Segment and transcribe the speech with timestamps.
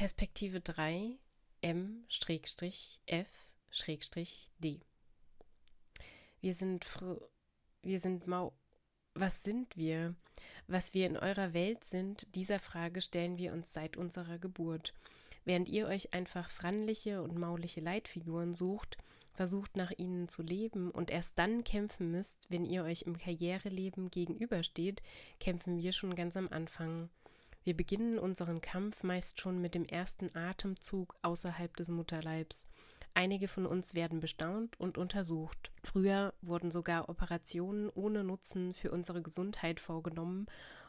[0.00, 1.18] Perspektive 3
[1.60, 2.00] M-F-D.
[6.40, 6.86] Wir sind
[7.82, 8.54] wir sind mau
[9.12, 10.14] was sind wir?
[10.66, 14.94] Was wir in eurer Welt sind, dieser Frage stellen wir uns seit unserer Geburt.
[15.44, 18.96] Während ihr euch einfach frannliche und mauliche Leitfiguren sucht,
[19.34, 24.10] versucht nach ihnen zu leben und erst dann kämpfen müsst, wenn ihr euch im Karriereleben
[24.10, 25.02] gegenübersteht,
[25.40, 27.10] kämpfen wir schon ganz am Anfang.
[27.62, 32.66] Wir beginnen unseren Kampf meist schon mit dem ersten Atemzug außerhalb des Mutterleibs.
[33.12, 35.70] Einige von uns werden bestaunt und untersucht.
[35.84, 40.46] Früher wurden sogar Operationen ohne Nutzen für unsere Gesundheit vorgenommen,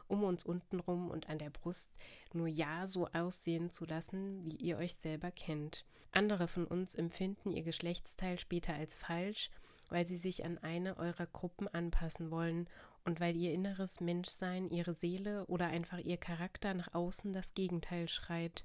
[0.08, 1.92] um uns untenrum und an der Brust
[2.34, 5.86] nur ja so aussehen zu lassen, wie ihr euch selber kennt.
[6.14, 9.50] Andere von uns empfinden ihr Geschlechtsteil später als falsch,
[9.92, 12.68] weil sie sich an eine eurer Gruppen anpassen wollen
[13.06, 18.08] und weil ihr inneres Menschsein, ihre Seele oder einfach ihr Charakter nach außen das Gegenteil
[18.08, 18.64] schreit.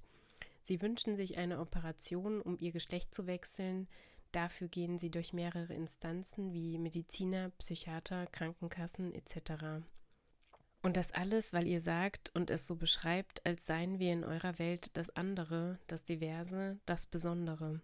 [0.63, 3.89] Sie wünschen sich eine Operation, um ihr Geschlecht zu wechseln.
[4.33, 9.85] Dafür gehen sie durch mehrere Instanzen wie Mediziner, Psychiater, Krankenkassen etc.
[10.83, 14.59] Und das alles, weil ihr sagt und es so beschreibt, als seien wir in eurer
[14.59, 17.81] Welt das andere, das Diverse, das Besondere.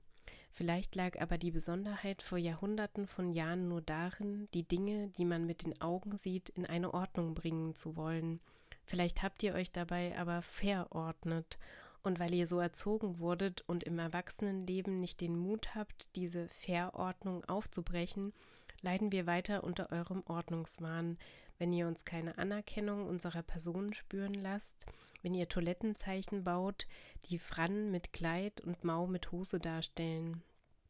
[0.54, 5.46] Vielleicht lag aber die Besonderheit vor Jahrhunderten von Jahren nur darin, die Dinge, die man
[5.46, 8.38] mit den Augen sieht, in eine Ordnung bringen zu wollen.
[8.84, 11.58] Vielleicht habt ihr euch dabei aber verordnet
[12.02, 17.44] und weil ihr so erzogen wurdet und im Erwachsenenleben nicht den Mut habt, diese Verordnung
[17.46, 18.34] aufzubrechen,
[18.82, 21.18] leiden wir weiter unter eurem Ordnungswahn,
[21.58, 24.86] wenn ihr uns keine Anerkennung unserer Person spüren lasst,
[25.22, 26.86] wenn ihr Toilettenzeichen baut,
[27.26, 30.42] die Fran mit Kleid und Mau mit Hose darstellen.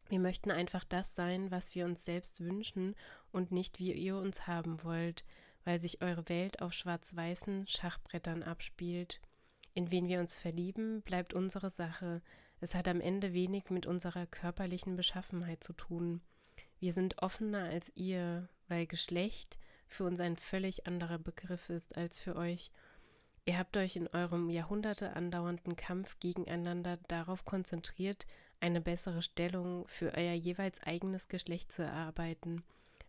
[0.09, 2.95] Wir möchten einfach das sein, was wir uns selbst wünschen
[3.31, 5.25] und nicht wie ihr uns haben wollt,
[5.65, 9.21] weil sich eure Welt auf schwarz-weißen Schachbrettern abspielt.
[9.75, 12.21] In wen wir uns verlieben, bleibt unsere Sache.
[12.61, 16.21] Es hat am Ende wenig mit unserer körperlichen Beschaffenheit zu tun.
[16.83, 22.19] Wir sind offener als ihr, weil Geschlecht für uns ein völlig anderer Begriff ist als
[22.19, 22.73] für euch.
[23.45, 28.27] Ihr habt euch in eurem Jahrhunderte andauernden Kampf gegeneinander darauf konzentriert,
[28.59, 32.65] eine bessere Stellung für euer jeweils eigenes Geschlecht zu erarbeiten.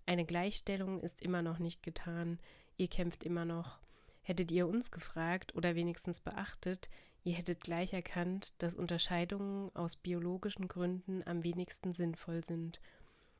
[0.06, 2.38] Eine Gleichstellung ist immer noch nicht getan,
[2.78, 3.80] ihr kämpft immer noch.
[4.22, 6.92] Hättet ihr uns gefragt oder wenigstens beachtet,
[7.24, 12.80] ihr hättet gleich erkannt, dass Unterscheidungen aus biologischen Gründen am wenigsten sinnvoll sind.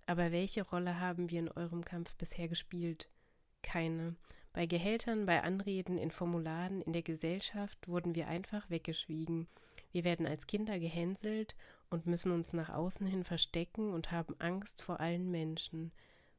[0.06, 3.10] Aber welche Rolle haben wir in eurem Kampf bisher gespielt?
[3.62, 4.16] Keine.
[4.52, 9.48] Bei Gehältern, bei Anreden, in Formularen, in der Gesellschaft wurden wir einfach weggeschwiegen.
[9.92, 11.56] Wir werden als Kinder gehänselt
[11.90, 15.92] und müssen uns nach außen hin verstecken und haben Angst vor allen Menschen.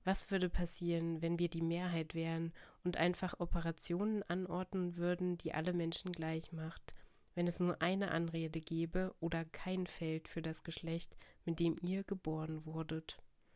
[0.04, 2.52] Was würde passieren, wenn wir die Mehrheit wären
[2.84, 6.94] und einfach Operationen anordnen würden, die alle Menschen gleich macht,
[7.34, 12.04] wenn es nur eine Anrede gäbe oder kein Feld für das Geschlecht, mit dem ihr
[12.04, 13.18] geboren wurdet?